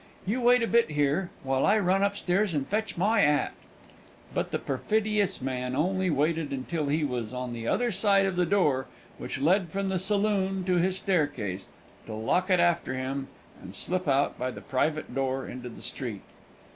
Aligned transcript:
You 0.25 0.41
wait 0.41 0.63
a 0.63 0.67
bit 0.67 0.89
here, 0.89 1.29
while 1.43 1.63
I 1.63 1.77
run 1.77 2.01
upstairs 2.01 2.55
and 2.55 2.67
fetch 2.67 2.97
my 2.97 3.21
'at." 3.21 3.51
But 4.33 4.49
the 4.49 4.57
perfidious 4.57 5.43
man 5.43 5.75
only 5.75 6.09
waited 6.09 6.49
until 6.51 6.87
he 6.87 7.03
was 7.03 7.33
on 7.33 7.53
the 7.53 7.67
other 7.67 7.91
side 7.91 8.25
of 8.25 8.35
the 8.35 8.47
door, 8.47 8.87
which 9.19 9.37
led 9.37 9.69
from 9.69 9.89
the 9.89 9.99
saloon 9.99 10.63
to 10.63 10.77
his 10.77 10.97
staircase, 10.97 11.67
to 12.07 12.15
lock 12.15 12.49
it 12.49 12.59
after 12.59 12.95
him, 12.95 13.27
and 13.61 13.75
slip 13.75 14.07
out 14.07 14.39
by 14.39 14.49
the 14.49 14.59
private 14.59 15.13
door 15.13 15.47
into 15.47 15.69
the 15.69 15.83
street. 15.83 16.21